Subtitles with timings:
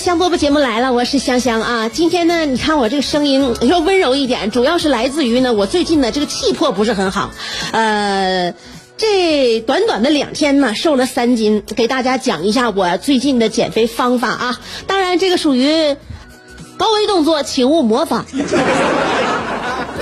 [0.00, 1.90] 香饽饽节目来了，我是香香啊。
[1.90, 7.30] 今天呢，你看我这个声音要温柔一点，主要是来自于呢，我最近呢这个气魄不是很好，
[7.72, 8.54] 呃，
[8.96, 14.60] 这短短的两天呢瘦了三斤，给大家讲一下我最近的减肥方法啊。
[14.86, 15.94] 当然这个属于
[16.78, 18.24] 高危动作，请勿模仿。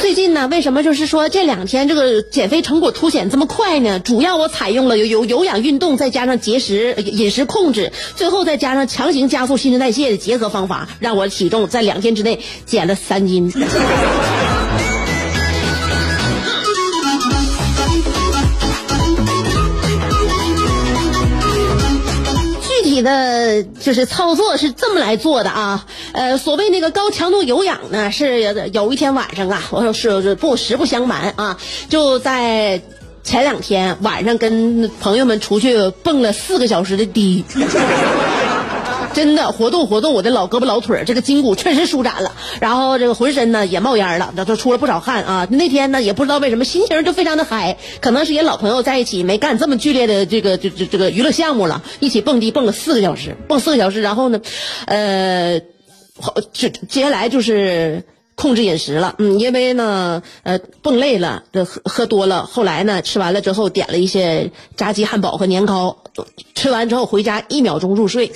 [0.01, 3.99] 最近呢，为什么就是说这两天这个减肥成果凸显这么快呢？
[3.99, 13.53] 主要我采用了有有有氧运动，再加上节食、饮食控制，最后再加上强行加速新陈代谢的结合方法，让我体重在两天之内减了三斤。
[22.63, 28.43] 具体的就是操作是这么来做的啊，呃，所谓那个高强度有氧呢，是
[28.73, 32.81] 有一天晚上啊，我说是不实不相瞒啊，就在
[33.23, 37.45] 前两天晚上跟朋友们出去蹦了四个小时的迪。
[39.15, 45.49] 真的活动活动我的老胳膊老腿儿，这个筋骨确实舒展了，然后这个浑身呢也冒烟了，这都出了不少汗啊。
[45.51, 54.41] 那天呢也不知道为什么心情就非常的嗨，可能是也老朋友在一起没干这么剧烈的这个这这这个娱乐项目了，一起蹦迪蹦了四个小时，蹦四个小时，然后呢，
[54.87, 55.61] 呃，
[56.53, 58.05] 这接下来就是。
[58.41, 66.05] 控制饮食了，嗯，因为呢，呃，蹦累了，喝喝多了，后来呢，吃完了之后点了一些炸鸡汉堡和年糕，
[66.55, 68.31] 吃完之后回家一秒钟入睡。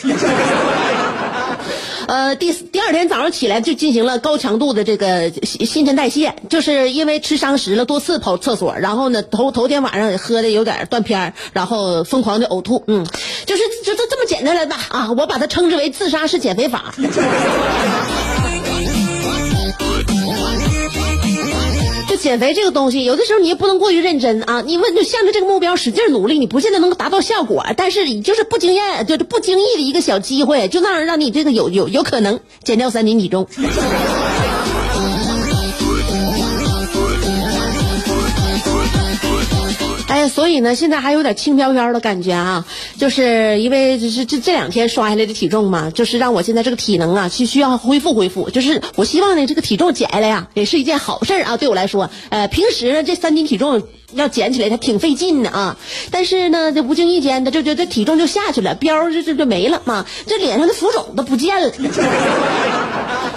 [2.08, 13.04] 呃，第第二天早上起来就进行了高强度的这个新新陈代谢，就是因为吃伤食了，多次跑厕所，然后呢头头天晚上也喝的有点断片，然后疯狂的呕吐，嗯，
[13.46, 16.94] 就是就这这么简单了吧啊，我把它称之为自杀式减肥法。
[22.22, 24.62] 减肥这个东西，有的时候你也不能过于认真啊。
[24.64, 33.48] 你问就向着这个目标使劲努力，你不见得能达到效果，但是你就是不经验，就是不经意的一个小机会，就那样让你这个有有有可能减掉三斤体重。
[40.28, 42.66] 所以呢，现在还有点轻飘飘的感觉啊，
[42.98, 48.50] 就是因为就是这这两天刷下来的体重嘛，就是让我现在这个体能啊，需需要恢复恢复。
[48.50, 53.82] 就是我希望呢，这个体重减下来呀，也是一件好事啊，对我来说，呃，平时这三斤体重
[54.14, 55.76] 要捡起来，它挺费劲的啊。
[56.10, 61.70] 但是呢，这不经意间的，就就这体重就下去了，标就就就没了嘛，这脸上的浮肿都不见了。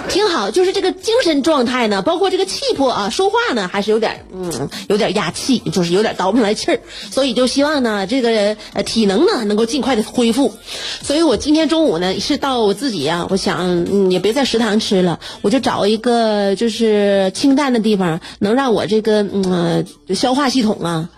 [0.08, 10.54] 挺好，就是这个精神状态呢，包括这个气魄啊，说话呢还是有点嗯，有点压气，就是有点倒不上来气儿，所以就希望呢，这个呃体能呢能够尽快的恢复。
[11.02, 21.08] 所以我今天中午呢是到我自己呀、我想嗯也别在食堂吃了，我就找一个就是清淡的地方，能让我这个嗯、消化系统啊。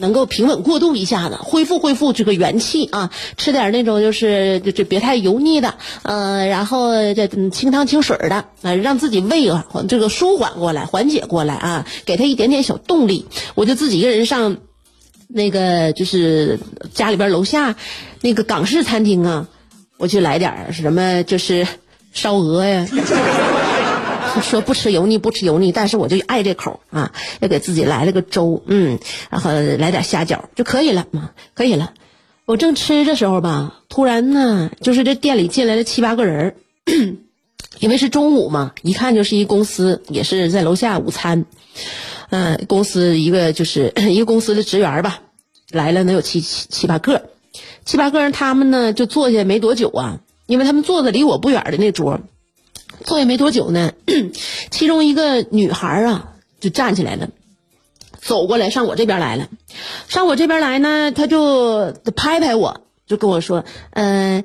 [0.00, 5.74] 能够平稳过渡一下子，恢复恢复这个元气啊，吃点那种就是就就别太油腻的，
[6.04, 13.26] 呃，然后这清汤清水的，呃，让自己胃啊这个舒缓过来，缓解过来啊，给他一点点小动力。
[13.56, 14.58] 我就自己一个人上
[15.26, 16.60] 那个就是
[16.94, 17.74] 家里边楼下
[18.20, 19.48] 那个港式餐厅啊，
[19.96, 21.66] 我去来点什么就是
[22.12, 22.86] 烧鹅呀。
[24.42, 28.98] 说不吃油腻，不吃油腻，但是我就爱这口啊，又给自己来了个粥，嗯，
[29.30, 31.92] 然后来点虾饺就可以了嘛，可以了。
[32.46, 36.56] 我正吃的时候吧，突然呢，就是这店里进来了七八个人
[37.80, 41.44] 因为是中午嘛，一看就是一公司，也是在楼下午餐，
[42.30, 45.20] 嗯、公司一个就是 一个公司的职员吧，
[45.70, 47.30] 来了能有七七七八个，
[47.84, 52.20] 七八个人，他们呢就坐下没多久啊，因为他们坐的离我不远的那桌。
[53.04, 53.92] 坐下没多久呢，
[54.70, 57.30] 其中一个女孩啊就站起来了，
[58.20, 59.48] 走过来上我这边来了，
[60.08, 64.44] 上我这边来呢，她就拍拍我，就跟我说：“嗯、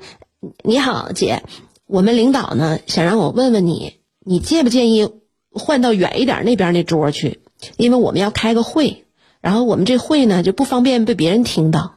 [0.64, 1.44] 你好，姐，
[1.88, 5.10] 我们领导呢想让我问问你，你介不介意
[5.52, 7.42] 换到远一点那边那桌去？
[7.78, 9.06] 因为我们要开个会，
[9.42, 11.96] 然后我们这会呢就不方便被别人听到。”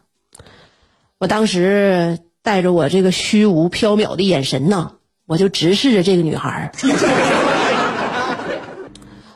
[1.19, 4.93] 我当时带着我这个虚无缥缈的眼神呐，
[5.27, 6.73] 我就直视着这个女孩儿。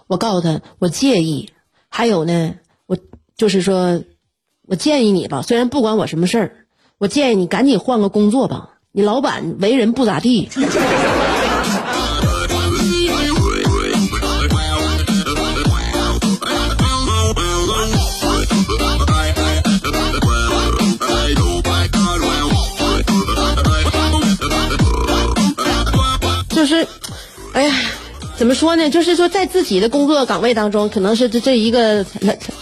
[0.06, 1.50] 我告诉她，我介意。
[1.88, 2.54] 还有呢，
[2.86, 2.96] 我
[3.36, 4.02] 就是说，
[4.66, 6.52] 我建议你吧，虽然不管我什么事儿，
[6.98, 8.78] 我建议你赶紧换个工作吧。
[8.92, 10.48] 你老板为人不咋地。
[26.70, 26.86] 是
[27.52, 27.74] 哎呀，
[28.36, 28.88] 怎么说呢？
[28.88, 32.06] 就是说，在自己的工作岗位当中，可能是这这一个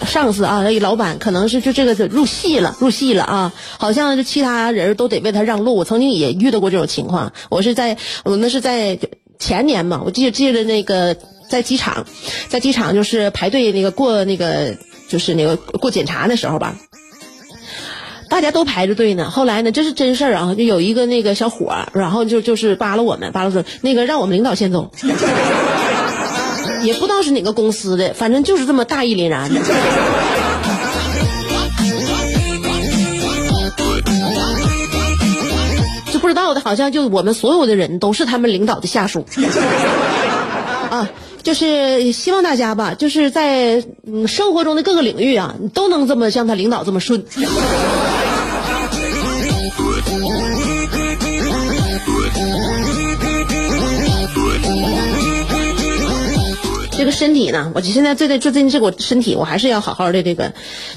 [0.06, 5.76] 上司啊，这一老板，可能是就这个就入戏了，入戏了啊，好像就其他人都得为他让路。
[5.76, 8.98] 我曾经也遇到过这种情况，我是在我那是在
[9.38, 11.14] 前年嘛，我记记得那个
[11.50, 12.06] 在机场，
[12.48, 14.74] 在机场就是排队那个过那个
[15.08, 16.76] 就是那个过检查的时候吧。
[18.28, 19.30] 大家都排着队呢。
[19.30, 24.90] 后来呢，这是真事儿啊，就有一个那个小伙儿，然后就就是扒拉我们，扒拉说那个让我们领导先走，
[26.82, 29.50] 也不知道是哪个公司的，反正就是这么大义凛然。
[36.12, 39.24] 就不知道的，好像就我们所有的人都是他们领导的下属
[40.90, 41.08] 啊。
[41.48, 47.24] 就是希望大家吧，就是在嗯生活中的各个领域啊，都能这么像他领导这么顺。
[56.98, 60.52] 这个身体呢，我就现在最最最近这个身体，我还是要好好的这个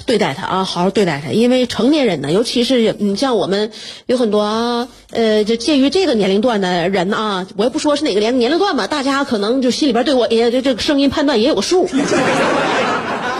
[0.07, 1.31] 对待它啊，好好对待它。
[1.31, 3.71] 因为成年人呢，尤其是你像我们
[4.07, 11.88] 有很多呃，就介于这个年龄段的人啊，我也不说是哪个年年龄段吧，大家可能就心里边对我也这这个声音判断也有个数。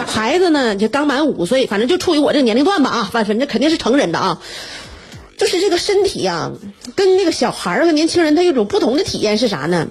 [0.05, 4.39] 孩子呢，就刚满五岁，反正就处于我这个年龄段吧啊，反反正肯定是成人的啊。
[5.35, 6.51] 就是这个身体啊，
[6.93, 9.87] 跟那个小孩儿和年轻人他有种不同的体验是啥呢？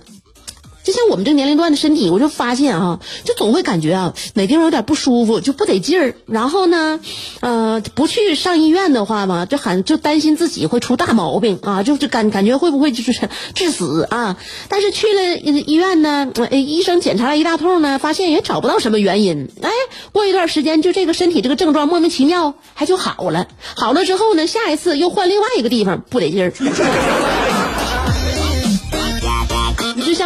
[0.82, 6.14] 就像我们这个年龄段的身体，我就发现啊，就总会感觉啊哪地方有点不舒服，就不得劲儿。
[6.26, 7.00] 然后呢，
[7.40, 14.36] 呃，不去上医院的话嘛，就很就担心自己会出大毛病啊，就就感感觉会不会就是致死啊？
[14.68, 19.48] 但是去了医院呢，医生检查了一大通呢，发现也找不到什么原因。
[19.62, 19.70] 哎，
[20.12, 23.48] 过一段时间，就这个身体这个症状莫名其妙还就好了。
[23.76, 26.52] 好了之后呢，下一次又换另外一个地方不得劲儿。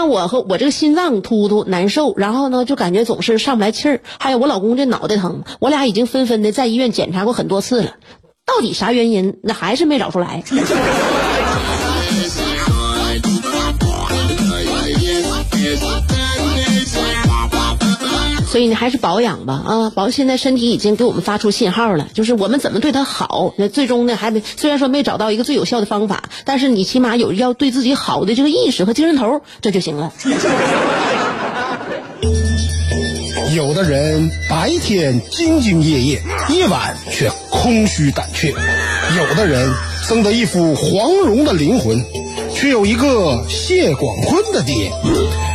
[0.08, 7.94] 我和我这个心脏突突难受，然后呢就感觉总是上不来气儿，还有我老公这脑袋疼，我俩已经纷纷的在医院检查过很多次了，
[8.46, 9.38] 到底啥原因？
[9.42, 10.42] 那还是没找出来。
[18.54, 19.90] 所以呢，还是保养吧啊！
[19.96, 23.52] 保现在身体已经给我们发出信号了，就是我们怎么对它好。
[23.58, 30.12] 那最终呢，还没虽然说没找到一个最有效的方法，但是你起码有要对自己好的这个意识和精神头，这就行了。
[33.56, 38.52] 有的人白天兢兢业业，夜晚却空虚胆怯；
[39.18, 39.68] 有的人
[40.04, 42.00] 生得一副黄蓉的灵魂，
[42.54, 44.92] 却有一个谢广坤的爹；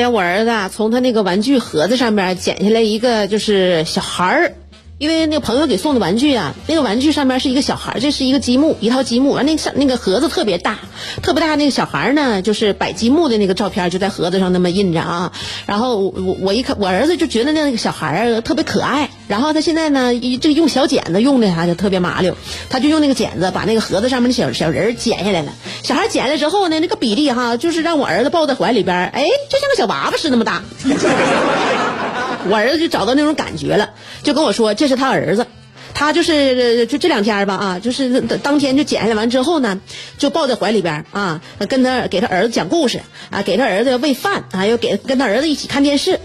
[0.00, 4.54] 天我儿子，从他那个玩具盒子上面捡下来一个，就是小孩儿。
[5.00, 10.78] 因为那个朋友给送的玩具啊，那个玩具上面是一个小孩，这是一个积木，一套积木，完那上那个盒子特别大，
[11.22, 11.54] 特别大。
[11.54, 15.32] 那个小孩呢，就是摆积木的那个照片就在盒子上那么印着啊。
[15.64, 19.08] 然后我我一看，我儿子就觉得那个小孩特别可爱。
[19.26, 22.36] 然后他现在呢，一这个用小剪子用的啥就特别麻溜，
[22.68, 25.54] 他就用那个剪子把那个盒子上面的小小人剪下来了。
[25.82, 30.62] 小孩剪下来之后呢，那个比例哈，就是让我儿子抱在怀里边，哎，就像个小娃娃似的那么大。
[32.48, 33.90] 我儿子就找到那种感觉了，
[34.22, 35.46] 就跟我说这是他儿子，
[35.94, 39.80] 他就是就这两天吧啊，就是当天就剪下来完之后呢，
[40.18, 46.18] 就抱在怀里边啊，跟他给他儿子讲故事啊，给他儿子喂饭啊，又给跟他儿子一起看电视。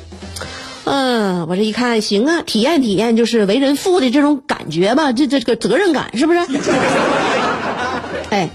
[0.88, 6.39] 嗯，我这一看行啊，体验体验就是为人父的这种感觉吧，这这个责任感是不是？
[8.29, 8.50] 哎，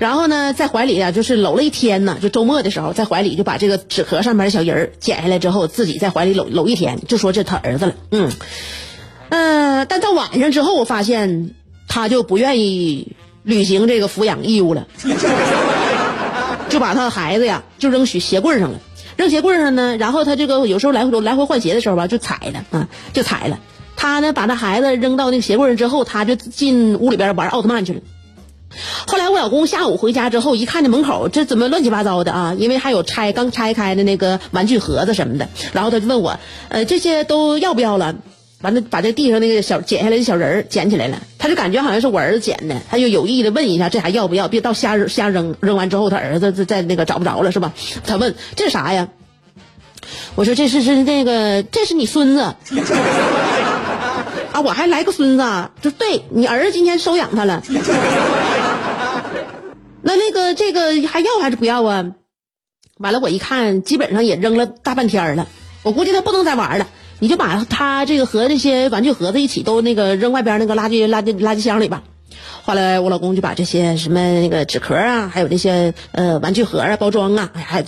[0.00, 7.94] 然后呢，在怀里啊，就是搂了一天呢，就周末的时候，在怀里就把这个纸壳上面的小人儿剪下来之后，自己在怀里搂搂一天，就说这他儿子了。
[8.10, 8.32] 嗯，
[9.28, 11.50] 嗯，但到晚上之后，我发现
[11.86, 14.88] 他就不愿意履行这个抚养义务了，
[16.70, 18.80] 就把他的孩子呀就扔鞋鞋柜上了。
[19.18, 23.58] 扔鞋柜上呢，然后他这个有时候来回来回换鞋的时候吧，就踩了啊，就踩了。
[23.96, 28.00] 他呢，把那孩子扔到那个鞋柜上之后，他就进屋里边玩奥特曼去了。
[29.06, 32.54] 后来我老公下午回家之后，一看这门口这怎么乱七八糟的啊？
[32.58, 35.48] 因为还有拆刚拆开的那个玩具盒子什么的。
[35.72, 38.14] 然后他就问我，呃，这些都要不要了？
[38.60, 41.20] 完了，把这地上那个小剪下来的小人儿捡起来了。
[41.38, 44.48] 他就感觉好像是我儿子捡的，他就有意的问一下，这还要不要？
[44.48, 47.72] 别到瞎瞎扔，扔完之后他儿子在在那个找不着了是吧？
[48.06, 49.08] 他问这是啥呀？
[50.34, 52.54] 我说这是是那个这是你孙子
[54.60, 54.62] 啊！
[54.62, 57.62] 我还来个孙子，就对你儿子今天收养他了。
[60.02, 62.12] 那那个这个还要还是不要啊？
[62.98, 65.48] 完了我一看，基本上也扔了大半天了，
[65.82, 66.86] 我估计他不能再玩了。
[67.18, 72.02] 你就把他这个和这些玩具盒子一起都那个扔外边那个垃圾垃圾垃圾箱里吧。
[72.62, 77.84] 后来我老公就把这些什么那个纸壳啊，还有这些呃玩具盒啊、包装啊，还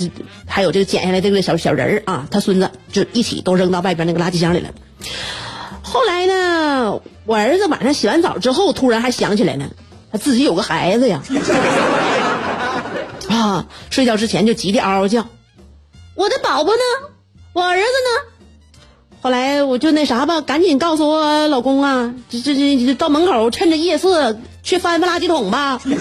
[0.47, 4.69] 还有这个剪下来这个小小人儿啊，他孙子就一起都扔到外边那个垃圾箱里了。
[5.93, 9.67] 后来呢，我儿子晚上洗完澡之后，突然还想起来呢，
[10.11, 11.23] 他自己有个孩子呀，
[13.29, 15.27] 啊，睡觉之前就急得嗷嗷叫，
[16.15, 16.81] 我的宝宝呢？
[17.53, 18.79] 我儿子呢？
[19.21, 25.79] 后来我就那啥吧，赶紧告诉我老公啊，这这这到门口趁着夜色去翻翻垃圾桶吧。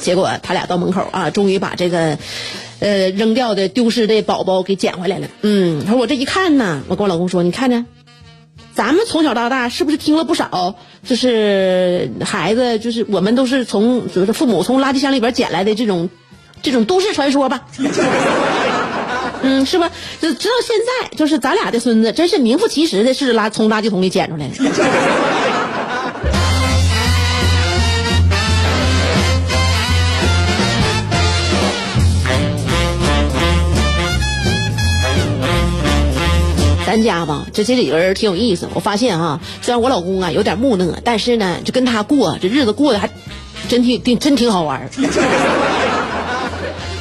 [0.00, 2.16] 结果他俩到门口啊，终于把这个，
[2.78, 5.26] 呃，扔掉的丢失的宝宝给捡回来了。
[5.42, 7.84] 嗯，他说我这一看呢，我跟我老公说，你看着，
[8.76, 16.10] 咱们从小到大是不是听了不少，就是孩子，就是我们都是从就是父母从垃圾箱里边捡来的这种，
[16.60, 17.62] 这种都市传说吧。
[19.42, 19.90] 嗯，是吧？
[20.20, 24.54] 就直到现在，就是咱俩的孙子，真是名副其实的是垃从垃圾桶里捡出来的。
[37.06, 38.68] 家吧，这这几个人挺有意思。
[38.74, 43.08] 我发现哈，虽然我老公啊有点木讷，但是呢，就跟他过这日子过得还
[43.68, 44.86] 真挺挺真挺好玩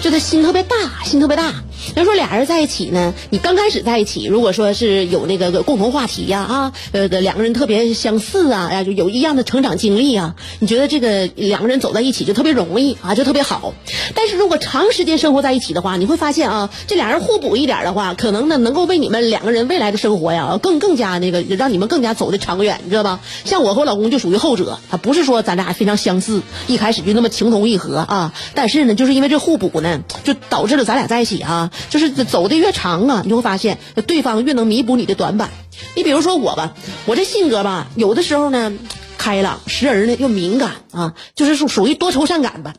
[0.02, 1.52] 就他心特别大，心特别大。
[1.96, 13.74] 要说俩人在一起呢，你刚开始在一起，如果说是有那个共同话题呀，啊，呃，两个人特别相似啊，呀，就有一样的成长经历啊，你觉得这个两个人走在一起就特别容易啊，就特别好。
[14.14, 23.22] 但是如果长时间生活在一起的话，你会发现啊，这俩人互补一点的话，可能呢能够为你们两个人未来的生活呀，更更加那个让你们更加走的长远，你知道吧？
[23.46, 31.72] 像我和我老公就属于后者，他不是说咱俩非常相似，一开始就那么情投意合啊，但是呢，就是因为这互补呢，就导致了咱俩在一起啊。
[31.90, 33.78] 就是走的越长啊，你就会发现
[34.08, 35.52] 对方越能弥补你的短板。
[35.96, 36.74] 你比如说我吧，
[37.06, 38.74] 我这性格吧，有的时候呢
[39.18, 42.74] 开朗，时而呢又敏感啊，就是属属于多愁善感吧。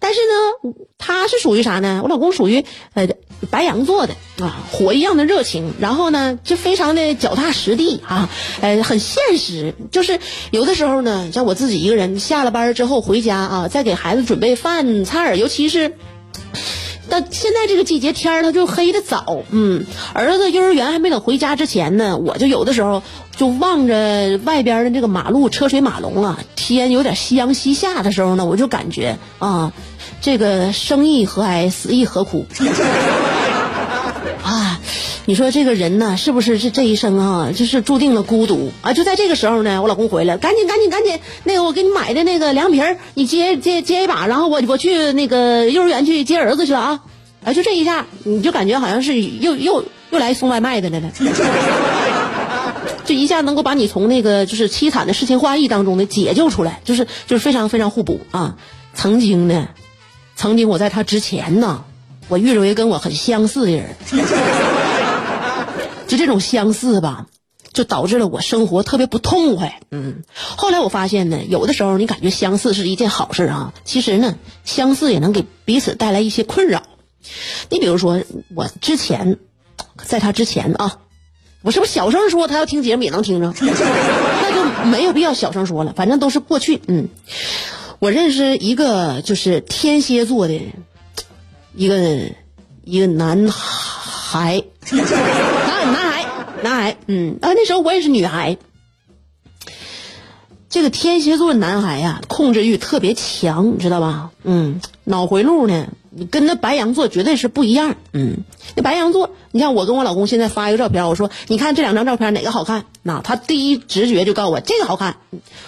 [0.00, 2.00] 但是呢，他是属于啥呢？
[2.02, 2.64] 我老公属于
[2.94, 3.08] 呃
[3.50, 9.74] 白羊座的啊，火一样的热情，然后呢就非常的脚踏实地啊，呃很现实。
[9.90, 15.94] 就是有的时候呢，像我自己一个人下了班之后回家啊，再给孩子准备饭菜尤其是。
[17.12, 19.42] 但现在这个季节天儿，它就黑的早。
[19.50, 23.02] 嗯，儿子幼儿园还没等回家之前呢，我就有的时候
[23.36, 29.74] 就望着外边的这个马路车水马龙啊，天有点夕阳西下的时候呢，我就感觉啊，
[30.22, 32.46] 这个生亦何哀，死亦何苦！
[35.24, 38.92] 你说这个人呢，是不是这这一生啊，就是注定了孤独啊？
[38.92, 47.00] 就在这个时候呢，我老公回来，赶紧赶紧赶紧，那个我给你买的那个凉皮儿，你接接接一把，然后我我去那个幼儿园去接儿子去了啊！
[47.44, 51.12] 啊，就这一下，你就感觉好像是又又又来送外卖的来了，
[53.04, 58.56] 就一下能够把你从那个就是凄惨的诗情画意当中的解救出来，就是就是非常非常互补啊！
[58.92, 59.68] 曾经呢，
[60.34, 61.84] 曾经我在他之前呢，
[62.26, 63.96] 我遇着一个跟我很相似的人。
[66.12, 67.26] 就这种相似吧，
[67.72, 69.80] 就导致了我生活特别不痛快。
[69.90, 70.24] 嗯，
[70.58, 76.82] 后来我发现呢，有的时候你感觉相似是一件好事啊，其实呢，相似也能给彼此带来一些困扰。
[77.70, 78.22] 你比如说，
[78.54, 79.38] 我之前，
[80.04, 80.98] 在他之前啊，
[81.62, 83.54] 我是不是小声说，他要听节目也能听着？
[83.56, 86.82] 那就没有必要小声说了，反正都是过去。
[86.88, 87.08] 嗯，
[88.00, 90.60] 我认识一个就是天蝎座的
[91.74, 92.18] 一个
[92.84, 94.62] 一个男孩，
[95.84, 96.26] 男孩
[96.62, 98.56] 男孩，嗯啊，那时候我也是女孩。
[100.68, 104.30] 这个天蝎座男孩呀，控制欲特别强，你知道吧？
[104.42, 105.88] 嗯，脑回路呢，
[106.30, 107.96] 跟那白羊座绝对是不一样。
[108.14, 108.38] 嗯，
[108.74, 112.86] 那白羊座，你看我跟我老公现在发一个照片，我说你看这两张照片哪个好看？
[113.02, 115.16] 那他第一直觉就告诉我这个好看，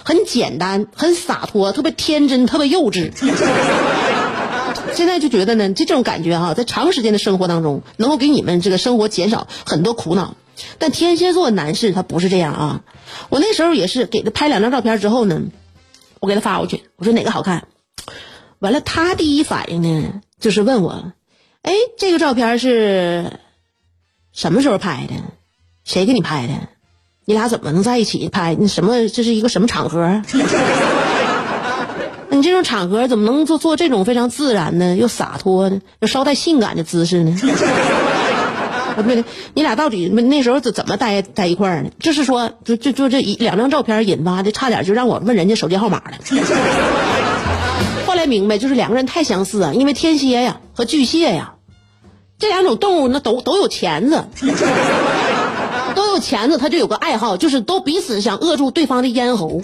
[0.03, 3.11] 很简单，很洒脱，特别天真，特别幼稚。
[4.95, 10.35] 现在就觉得呢，这这种感觉哈，在长时间的生活当中，能够给你们这个生活减少很多苦恼。
[10.79, 12.81] 但天蝎座男士他不是这样啊！
[13.27, 15.41] 我那时候也是给他拍两张照片之后呢，
[16.21, 17.67] 我给他发过去，我说哪个好看？
[18.59, 21.11] 完了，他第一反应呢就是问我，
[21.61, 23.33] 哎，这个照片是
[24.31, 25.15] 什么时候拍的？
[25.83, 26.53] 谁给你拍的？
[27.25, 28.55] 你俩怎么能在一起拍？
[28.57, 30.21] 那什么，这是一个什么场合？
[32.45, 37.35] 这种场合怎么能做做这种非常自然呢又洒脱呢又稍带性感的姿势呢？
[38.95, 39.25] 不 对，
[39.55, 41.89] 你俩到底那时候怎怎么待在一块儿呢？
[41.99, 46.13] 就是说，就就就这一两张照片引发的，差点就让我问人家手机号码了。
[48.07, 51.55] 后来明白，就是两个人太相似啊，因为天蝎呀和巨蟹呀，
[52.39, 54.23] 这两种动物那都都有钳子，
[55.95, 59.61] 都有钳子，他就有个爱好，就是都彼此想扼住对方的咽喉。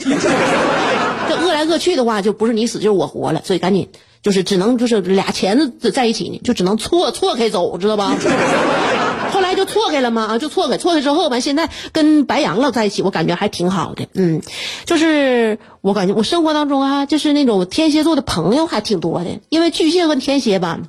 [1.29, 3.87] 这饿来饿去的话，就不是你死就是我活了，所以赶紧
[4.21, 8.15] 就是只能就是俩钳子在一起呢，就只能错错开走，知道吧？
[9.31, 10.23] 后来就错开了嘛？
[10.25, 14.07] 啊，就错开，错开之后吧，现在跟白羊了在一起，我感觉还挺好的。
[14.13, 14.41] 嗯，
[14.85, 20.79] 就是我感觉我生活当中啊，就是那种天蝎座的朋友还挺多的，因为巨蟹和天蝎吧。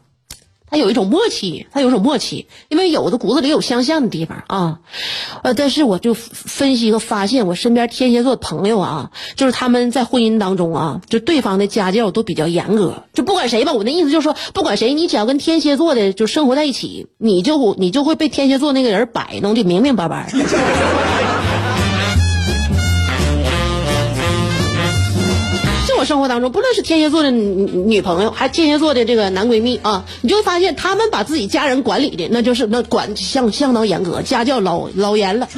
[0.72, 4.78] 他有一种默契，他有一种默契，因为有的骨子里有相像的地方啊，
[5.42, 20.32] 呃，但是我就分析和发现，我身边天蝎座的朋友啊，就是他们在婚姻当中啊，就对方的家教都比较严格，就不管谁吧，我那意思就是说，不管谁，你只要跟天蝎座的就生活在一起，你就你就会被天蝎座那个人摆弄的明明白白。
[26.04, 35.48] 生活当中，不论是天蝎座的女朋友，还天蝎座的这个男闺蜜啊，你就发现他们把自己家人管理的那就是那管相相当严格，家教老老严了。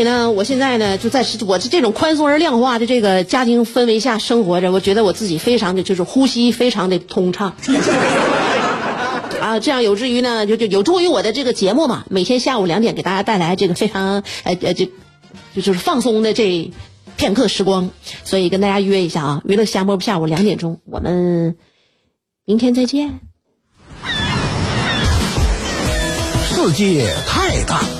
[0.00, 7.54] 以呢，我现在呢就在我这种宽松而量化的这个家庭氛围下生活着，我觉得我自己非常的就是呼吸非常的通畅，
[9.40, 14.86] 啊，这样有助于呢就就有助于我的这个节目嘛，每天下午两点给大家带来这个非常呃呃就
[15.54, 16.70] 就就是放松的这
[17.16, 17.90] 片刻时光，
[18.24, 21.56] 所以跟大家约一下啊，娱乐香饽下午两点钟，我们
[22.46, 23.20] 明天再见。
[26.52, 27.99] 世界太大。